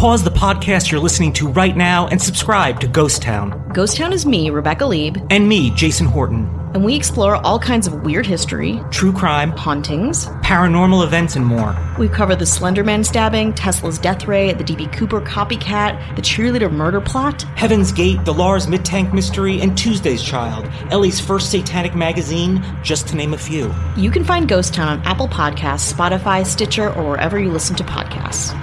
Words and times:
Pause 0.00 0.24
the 0.24 0.30
podcast 0.30 0.90
you're 0.90 0.98
listening 0.98 1.30
to 1.34 1.46
right 1.48 1.76
now 1.76 2.06
and 2.06 2.20
subscribe 2.20 2.80
to 2.80 2.88
Ghost 2.88 3.20
Town. 3.20 3.70
Ghost 3.74 3.98
Town 3.98 4.14
is 4.14 4.24
me, 4.24 4.48
Rebecca 4.48 4.86
Leib, 4.86 5.18
And 5.28 5.46
me, 5.46 5.68
Jason 5.72 6.06
Horton. 6.06 6.48
and 6.72 6.82
we 6.82 6.94
explore 6.96 7.36
all 7.44 7.58
kinds 7.58 7.86
of 7.86 8.02
weird 8.02 8.24
history, 8.24 8.80
True 8.90 9.12
crime, 9.12 9.50
hauntings. 9.50 10.24
paranormal 10.42 11.04
events, 11.04 11.36
and 11.36 11.44
more. 11.44 11.76
We 11.98 12.08
cover 12.08 12.34
the 12.34 12.46
Slenderman 12.46 13.04
stabbing, 13.04 13.52
Tesla's 13.52 13.98
death 13.98 14.26
ray, 14.26 14.54
the 14.54 14.64
DB 14.64 14.90
Cooper 14.90 15.20
copycat, 15.20 16.16
the 16.16 16.22
cheerleader 16.22 16.72
murder 16.72 17.02
plot. 17.02 17.42
Heaven's 17.56 17.92
Gate, 17.92 18.24
the 18.24 18.32
Lars 18.32 18.66
Mittank 18.68 19.12
Mystery, 19.12 19.60
and 19.60 19.76
Tuesday's 19.76 20.22
Child, 20.22 20.66
LA's 20.90 21.20
first 21.20 21.50
satanic 21.50 21.94
magazine, 21.94 22.64
just 22.82 23.06
to 23.08 23.16
name 23.16 23.34
a 23.34 23.38
few. 23.38 23.70
You 23.98 24.10
can 24.10 24.24
find 24.24 24.48
Ghost 24.48 24.72
Town 24.72 24.88
on 24.88 25.02
Apple 25.04 25.28
Podcasts, 25.28 25.92
Spotify, 25.92 26.46
Stitcher, 26.46 26.90
or 26.94 27.04
wherever 27.10 27.38
you 27.38 27.50
listen 27.50 27.76
to 27.76 27.84
podcasts. 27.84 28.56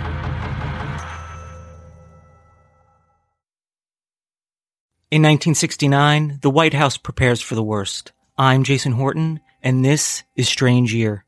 In 5.10 5.22
1969, 5.22 6.40
the 6.42 6.50
White 6.50 6.74
House 6.74 6.98
prepares 6.98 7.42
for 7.42 7.56
the 7.56 7.64
worst. 7.64 8.12
I'm 8.38 8.66
Jason 8.66 8.92
Horton, 8.92 9.40
and 9.64 9.86
this 9.86 10.24
is 10.36 10.50
Strange 10.50 10.94
Year. 10.94 11.24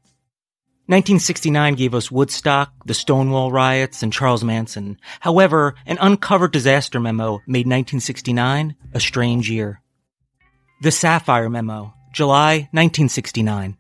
1969 0.88 1.76
gave 1.76 1.96
us 1.96 2.12
Woodstock, 2.12 2.74
the 2.86 2.94
Stonewall 2.94 3.54
riots, 3.54 4.04
and 4.04 4.12
Charles 4.12 4.44
Manson. 4.44 5.00
However, 5.22 5.76
an 5.86 5.98
uncovered 6.02 6.52
disaster 6.52 7.00
memo 7.00 7.40
made 7.48 7.68
1969 7.68 8.76
a 8.94 9.00
strange 9.00 9.50
year. 9.50 9.82
The 10.82 10.90
Safire 10.90 11.50
Memo, 11.50 11.94
July 12.12 12.68
1969. 12.74 13.78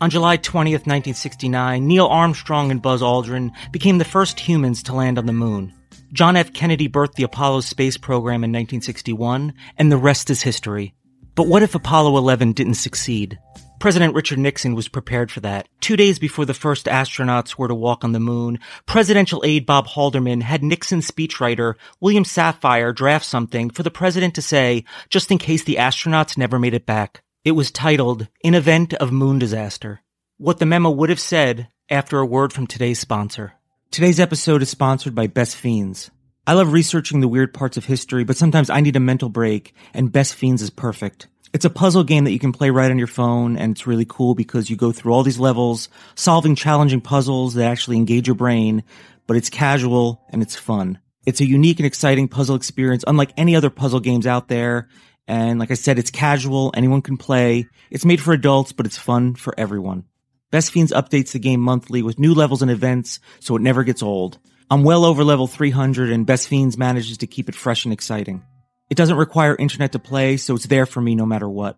On 0.00 0.08
July 0.08 0.38
20th, 0.38 0.86
1969, 0.86 1.86
Neil 1.86 2.06
Armstrong 2.06 2.70
and 2.70 2.80
Buzz 2.80 3.02
Aldrin 3.02 3.50
became 3.72 3.98
the 3.98 4.06
first 4.06 4.40
humans 4.40 4.82
to 4.84 4.94
land 4.94 5.18
on 5.18 5.26
the 5.26 5.34
moon. 5.34 5.74
John 6.12 6.36
F. 6.36 6.52
Kennedy 6.54 6.88
birthed 6.88 7.14
the 7.14 7.24
Apollo 7.24 7.60
space 7.60 7.98
program 7.98 8.42
in 8.44 8.50
1961, 8.50 9.52
and 9.76 9.92
the 9.92 9.98
rest 9.98 10.30
is 10.30 10.42
history. 10.42 10.94
But 11.34 11.48
what 11.48 11.62
if 11.62 11.74
Apollo 11.74 12.16
11 12.16 12.52
didn't 12.52 12.74
succeed? 12.74 13.38
President 13.78 14.14
Richard 14.14 14.38
Nixon 14.38 14.74
was 14.74 14.88
prepared 14.88 15.30
for 15.30 15.40
that. 15.40 15.68
Two 15.80 15.96
days 15.96 16.18
before 16.18 16.44
the 16.46 16.54
first 16.54 16.86
astronauts 16.86 17.56
were 17.56 17.68
to 17.68 17.74
walk 17.74 18.04
on 18.04 18.12
the 18.12 18.18
moon, 18.18 18.58
presidential 18.86 19.44
aide 19.44 19.66
Bob 19.66 19.86
Haldeman 19.86 20.40
had 20.40 20.64
Nixon's 20.64 21.08
speechwriter 21.08 21.74
William 22.00 22.24
Safire 22.24 22.94
draft 22.94 23.24
something 23.24 23.70
for 23.70 23.82
the 23.82 23.90
president 23.90 24.34
to 24.34 24.42
say, 24.42 24.84
just 25.10 25.30
in 25.30 25.38
case 25.38 25.62
the 25.62 25.76
astronauts 25.76 26.38
never 26.38 26.58
made 26.58 26.74
it 26.74 26.86
back. 26.86 27.22
It 27.44 27.52
was 27.52 27.70
titled, 27.70 28.28
In 28.42 28.54
Event 28.54 28.94
of 28.94 29.12
Moon 29.12 29.38
Disaster. 29.38 30.00
What 30.38 30.58
the 30.58 30.66
memo 30.66 30.90
would 30.90 31.10
have 31.10 31.20
said 31.20 31.68
after 31.88 32.18
a 32.18 32.26
word 32.26 32.52
from 32.52 32.66
today's 32.66 32.98
sponsor. 32.98 33.57
Today's 33.90 34.20
episode 34.20 34.62
is 34.62 34.68
sponsored 34.68 35.14
by 35.14 35.26
Best 35.26 35.56
Fiends. 35.56 36.10
I 36.46 36.52
love 36.52 36.72
researching 36.72 37.20
the 37.20 37.26
weird 37.26 37.54
parts 37.54 37.78
of 37.78 37.86
history, 37.86 38.22
but 38.22 38.36
sometimes 38.36 38.68
I 38.70 38.80
need 38.80 38.96
a 38.96 39.00
mental 39.00 39.30
break, 39.30 39.74
and 39.94 40.12
Best 40.12 40.34
Fiends 40.34 40.60
is 40.62 40.70
perfect. 40.70 41.26
It's 41.54 41.64
a 41.64 41.70
puzzle 41.70 42.04
game 42.04 42.24
that 42.24 42.32
you 42.32 42.38
can 42.38 42.52
play 42.52 42.68
right 42.68 42.90
on 42.90 42.98
your 42.98 43.06
phone, 43.06 43.56
and 43.56 43.72
it's 43.72 43.86
really 43.86 44.04
cool 44.06 44.34
because 44.34 44.68
you 44.68 44.76
go 44.76 44.92
through 44.92 45.14
all 45.14 45.22
these 45.22 45.40
levels, 45.40 45.88
solving 46.14 46.54
challenging 46.54 47.00
puzzles 47.00 47.54
that 47.54 47.64
actually 47.64 47.96
engage 47.96 48.28
your 48.28 48.36
brain, 48.36 48.84
but 49.26 49.38
it's 49.38 49.50
casual 49.50 50.22
and 50.28 50.42
it's 50.42 50.54
fun. 50.54 50.98
It's 51.26 51.40
a 51.40 51.48
unique 51.48 51.80
and 51.80 51.86
exciting 51.86 52.28
puzzle 52.28 52.56
experience, 52.56 53.04
unlike 53.06 53.32
any 53.36 53.56
other 53.56 53.70
puzzle 53.70 54.00
games 54.00 54.26
out 54.26 54.48
there. 54.48 54.88
And 55.26 55.58
like 55.58 55.70
I 55.70 55.74
said, 55.74 55.98
it's 55.98 56.10
casual, 56.10 56.72
anyone 56.76 57.02
can 57.02 57.16
play. 57.16 57.66
It's 57.90 58.04
made 58.04 58.20
for 58.20 58.34
adults, 58.34 58.72
but 58.72 58.86
it's 58.86 58.98
fun 58.98 59.34
for 59.34 59.54
everyone. 59.58 60.04
Best 60.50 60.72
Fiends 60.72 60.92
updates 60.92 61.32
the 61.32 61.38
game 61.38 61.60
monthly 61.60 62.00
with 62.00 62.18
new 62.18 62.32
levels 62.32 62.62
and 62.62 62.70
events, 62.70 63.20
so 63.38 63.54
it 63.54 63.60
never 63.60 63.84
gets 63.84 64.02
old. 64.02 64.38
I'm 64.70 64.82
well 64.82 65.04
over 65.04 65.22
level 65.22 65.46
300 65.46 66.10
and 66.10 66.24
Best 66.24 66.48
Fiends 66.48 66.78
manages 66.78 67.18
to 67.18 67.26
keep 67.26 67.50
it 67.50 67.54
fresh 67.54 67.84
and 67.84 67.92
exciting. 67.92 68.42
It 68.88 68.96
doesn't 68.96 69.18
require 69.18 69.54
internet 69.54 69.92
to 69.92 69.98
play, 69.98 70.38
so 70.38 70.54
it's 70.54 70.66
there 70.66 70.86
for 70.86 71.02
me 71.02 71.14
no 71.14 71.26
matter 71.26 71.48
what. 71.48 71.76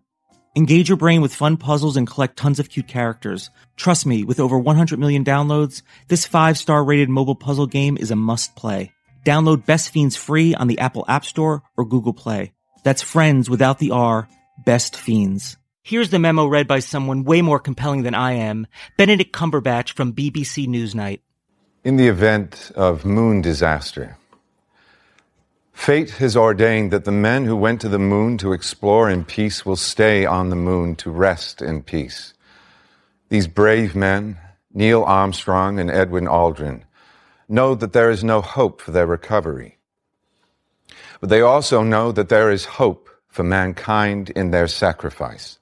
Engage 0.55 0.87
your 0.87 0.97
brain 0.97 1.21
with 1.21 1.35
fun 1.35 1.57
puzzles 1.57 1.97
and 1.97 2.07
collect 2.07 2.37
tons 2.37 2.59
of 2.59 2.69
cute 2.69 2.87
characters. 2.87 3.49
Trust 3.75 4.05
me, 4.05 4.23
with 4.23 4.39
over 4.39 4.57
100 4.57 4.97
million 4.99 5.25
downloads, 5.25 5.81
this 6.07 6.25
5-star 6.25 6.81
rated 6.81 7.09
mobile 7.09 7.35
puzzle 7.35 7.67
game 7.67 7.97
is 7.97 8.11
a 8.11 8.15
must 8.15 8.55
play. 8.55 8.93
Download 9.25 9.65
Best 9.65 9.89
Fiends 9.89 10.15
free 10.15 10.55
on 10.55 10.67
the 10.67 10.79
Apple 10.79 11.03
App 11.09 11.25
Store 11.25 11.63
or 11.75 11.83
Google 11.83 12.13
Play. 12.13 12.53
That's 12.83 13.01
friends 13.01 13.49
without 13.49 13.79
the 13.79 13.91
R, 13.91 14.29
Best 14.65 14.95
Fiends. 14.95 15.57
Here's 15.83 16.11
the 16.11 16.19
memo 16.19 16.45
read 16.45 16.67
by 16.67 16.77
someone 16.77 17.23
way 17.23 17.41
more 17.41 17.59
compelling 17.59 18.03
than 18.03 18.13
I 18.13 18.33
am, 18.33 18.67
Benedict 18.97 19.33
Cumberbatch 19.33 19.93
from 19.93 20.13
BBC 20.13 20.67
Newsnight. 20.67 21.21
In 21.83 21.97
the 21.97 22.07
event 22.07 22.71
of 22.75 23.03
moon 23.03 23.41
disaster, 23.41 24.15
fate 25.73 26.11
has 26.11 26.37
ordained 26.37 26.91
that 26.91 27.05
the 27.05 27.11
men 27.11 27.45
who 27.45 27.55
went 27.55 27.81
to 27.81 27.89
the 27.89 27.97
moon 27.97 28.37
to 28.37 28.53
explore 28.53 29.09
in 29.09 29.25
peace 29.25 29.65
will 29.65 29.75
stay 29.75 30.23
on 30.23 30.49
the 30.49 30.55
moon 30.55 30.95
to 30.97 31.09
rest 31.09 31.63
in 31.63 31.81
peace. 31.81 32.35
These 33.29 33.47
brave 33.47 33.95
men, 33.95 34.37
Neil 34.71 35.03
Armstrong 35.03 35.79
and 35.79 35.89
Edwin 35.89 36.25
Aldrin, 36.25 36.83
know 37.49 37.73
that 37.73 37.91
there 37.91 38.11
is 38.11 38.23
no 38.23 38.41
hope 38.41 38.81
for 38.81 38.91
their 38.91 39.07
recovery. 39.07 39.79
But 41.19 41.29
they 41.29 41.41
also 41.41 41.81
know 41.81 42.11
that 42.11 42.29
there 42.29 42.51
is 42.51 42.65
hope 42.65 43.09
for 43.27 43.41
mankind 43.43 44.29
in 44.29 44.51
their 44.51 44.67
sacrifice. 44.67 45.57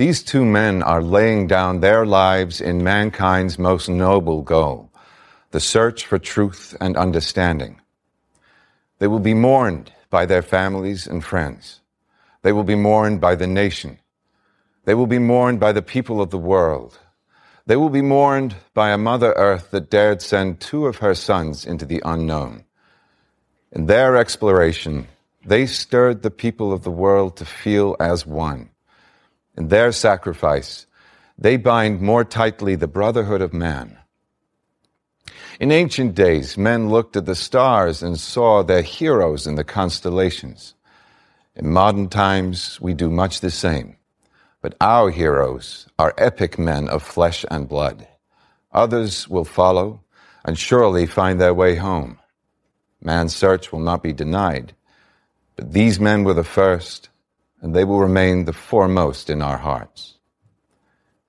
These 0.00 0.22
two 0.22 0.46
men 0.46 0.82
are 0.82 1.02
laying 1.02 1.46
down 1.46 1.80
their 1.80 2.06
lives 2.06 2.62
in 2.62 2.82
mankind's 2.82 3.58
most 3.58 3.86
noble 3.86 4.40
goal, 4.40 4.90
the 5.50 5.60
search 5.60 6.06
for 6.06 6.18
truth 6.18 6.74
and 6.80 6.96
understanding. 6.96 7.82
They 8.98 9.06
will 9.08 9.20
be 9.20 9.34
mourned 9.34 9.92
by 10.08 10.24
their 10.24 10.40
families 10.40 11.06
and 11.06 11.22
friends. 11.22 11.82
They 12.40 12.50
will 12.50 12.64
be 12.64 12.76
mourned 12.76 13.20
by 13.20 13.34
the 13.34 13.46
nation. 13.46 13.98
They 14.86 14.94
will 14.94 15.06
be 15.06 15.18
mourned 15.18 15.60
by 15.60 15.72
the 15.72 15.82
people 15.82 16.22
of 16.22 16.30
the 16.30 16.38
world. 16.38 16.98
They 17.66 17.76
will 17.76 17.90
be 17.90 18.00
mourned 18.00 18.56
by 18.72 18.92
a 18.92 18.96
Mother 18.96 19.34
Earth 19.36 19.70
that 19.70 19.90
dared 19.90 20.22
send 20.22 20.60
two 20.60 20.86
of 20.86 20.96
her 21.04 21.14
sons 21.14 21.66
into 21.66 21.84
the 21.84 22.00
unknown. 22.06 22.64
In 23.70 23.84
their 23.84 24.16
exploration, 24.16 25.08
they 25.44 25.66
stirred 25.66 26.22
the 26.22 26.30
people 26.30 26.72
of 26.72 26.84
the 26.84 26.90
world 26.90 27.36
to 27.36 27.44
feel 27.44 27.96
as 28.00 28.24
one. 28.24 28.70
In 29.60 29.68
their 29.68 29.92
sacrifice, 29.92 30.86
they 31.36 31.58
bind 31.58 32.00
more 32.00 32.24
tightly 32.24 32.76
the 32.76 32.88
brotherhood 32.88 33.42
of 33.42 33.52
man. 33.52 33.98
In 35.60 35.70
ancient 35.70 36.14
days, 36.14 36.56
men 36.56 36.88
looked 36.88 37.14
at 37.14 37.26
the 37.26 37.34
stars 37.34 38.02
and 38.02 38.18
saw 38.18 38.62
their 38.62 38.80
heroes 38.80 39.46
in 39.46 39.56
the 39.56 39.62
constellations. 39.62 40.72
In 41.54 41.70
modern 41.70 42.08
times, 42.08 42.80
we 42.80 42.94
do 42.94 43.10
much 43.10 43.42
the 43.42 43.50
same. 43.50 43.98
But 44.62 44.76
our 44.80 45.10
heroes 45.10 45.86
are 45.98 46.14
epic 46.16 46.58
men 46.58 46.88
of 46.88 47.02
flesh 47.02 47.44
and 47.50 47.68
blood. 47.68 48.08
Others 48.72 49.28
will 49.28 49.44
follow 49.44 50.00
and 50.42 50.58
surely 50.58 51.04
find 51.04 51.38
their 51.38 51.52
way 51.52 51.74
home. 51.74 52.18
Man's 53.02 53.36
search 53.36 53.72
will 53.72 53.80
not 53.80 54.02
be 54.02 54.14
denied, 54.14 54.72
but 55.54 55.74
these 55.74 56.00
men 56.00 56.24
were 56.24 56.32
the 56.32 56.44
first, 56.44 57.09
and 57.60 57.74
they 57.74 57.84
will 57.84 58.00
remain 58.00 58.44
the 58.44 58.52
foremost 58.52 59.30
in 59.30 59.42
our 59.42 59.58
hearts. 59.58 60.16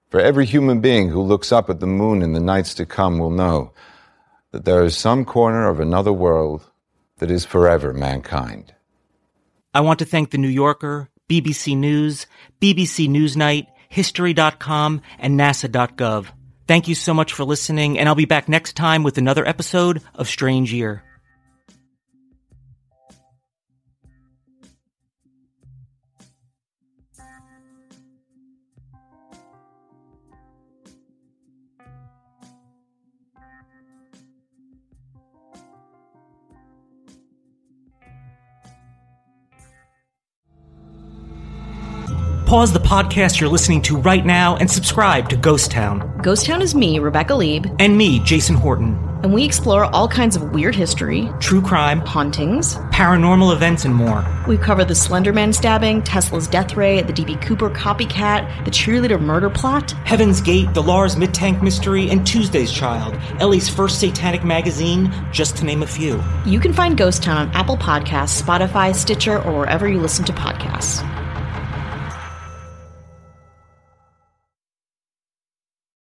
For 0.10 0.20
every 0.20 0.46
human 0.46 0.82
being 0.82 1.10
who 1.10 1.22
looks 1.22 1.52
up 1.52 1.70
at 1.70 1.80
the 1.80 1.88
moon 1.88 2.22
in 2.22 2.34
the 2.34 2.40
nights 2.40 2.74
to 2.76 2.86
come 2.86 3.18
will 3.18 3.32
know 3.32 3.74
that 4.52 4.66
there 4.66 4.84
is 4.84 4.98
some 4.98 5.24
corner 5.24 5.70
of 5.70 5.80
another 5.80 6.12
world 6.12 6.70
that 7.20 7.32
is 7.32 7.46
forever 7.46 7.94
mankind. 7.94 8.74
I 9.74 9.80
want 9.82 10.00
to 10.00 10.06
thank 10.06 10.32
The 10.32 10.38
New 10.38 10.50
Yorker, 10.50 11.10
BBC 11.30 11.78
News, 11.78 12.28
BBC 12.60 13.08
Newsnight, 13.08 13.68
History.com, 13.88 15.02
and 15.18 15.40
NASA.gov. 15.40 16.28
Thank 16.68 16.88
you 16.88 16.96
so 16.96 17.14
much 17.14 17.32
for 17.32 17.46
listening, 17.46 17.98
and 17.98 18.10
I'll 18.10 18.16
be 18.16 18.26
back 18.26 18.50
next 18.50 18.76
time 18.76 19.04
with 19.04 19.18
another 19.18 19.48
episode 19.48 20.02
of 20.16 20.28
Strange 20.28 20.74
Year. 20.74 21.04
Pause 42.52 42.74
the 42.74 42.80
podcast 42.80 43.40
you're 43.40 43.48
listening 43.48 43.82
to 43.84 43.96
right 43.96 44.26
now 44.26 44.58
and 44.58 44.70
subscribe 44.70 45.30
to 45.30 45.38
Ghost 45.38 45.72
Town. 45.72 46.20
Ghost 46.22 46.46
Town 46.46 46.62
is 46.62 46.76
me, 46.76 47.00
Rebecca 47.00 47.34
Leib, 47.34 47.66
And 47.80 47.98
me, 47.98 48.20
Jason 48.20 48.56
Horton. 48.56 49.00
and 49.24 49.34
we 49.34 49.46
explore 49.46 49.86
all 49.86 50.06
kinds 50.10 50.36
of 50.36 50.52
weird 50.52 50.76
history, 50.76 51.32
True 51.40 51.62
crime, 51.62 52.02
hauntings. 52.02 52.76
paranormal 52.92 53.54
events, 53.54 53.86
and 53.86 53.96
more. 53.96 54.26
We 54.50 54.58
cover 54.58 54.84
the 54.84 54.94
Slenderman 54.94 55.56
stabbing, 55.56 56.02
Tesla's 56.02 56.46
death 56.46 56.76
ray, 56.76 57.02
the 57.02 57.14
DB 57.14 57.42
Cooper 57.42 57.70
copycat, 57.70 58.66
the 58.66 58.72
cheerleader 58.72 59.22
murder 59.22 59.50
plot. 59.50 59.92
Heaven's 60.04 60.42
Gate, 60.42 60.74
the 60.74 60.84
Lars 60.84 61.16
Mittank 61.16 61.64
mystery, 61.64 62.10
and 62.10 62.28
Tuesday's 62.28 62.70
Child, 62.74 63.18
LA's 63.40 63.70
first 63.70 63.98
satanic 64.02 64.44
magazine, 64.44 65.10
just 65.32 65.56
to 65.56 65.64
name 65.64 65.84
a 65.84 65.88
few. 65.88 66.22
You 66.46 66.60
can 66.60 66.74
find 66.74 66.98
Ghost 66.98 67.24
Town 67.24 67.38
on 67.38 67.50
Apple 67.56 67.78
Podcasts, 67.78 68.42
Spotify, 68.42 68.94
Stitcher, 68.94 69.42
or 69.42 69.58
wherever 69.58 69.88
you 69.88 70.02
listen 70.02 70.26
to 70.26 70.34
podcasts. 70.34 71.02